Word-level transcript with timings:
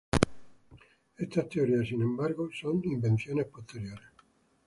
Estas 1.19 1.47
teorías, 1.47 1.87
sin 1.87 2.01
embargo, 2.01 2.49
son 2.51 2.81
invenciones 2.85 3.45
posteriores. 3.45 4.09